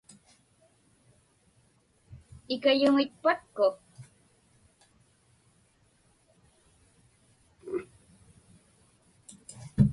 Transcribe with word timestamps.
Ikayuŋitpatku? 2.53 3.67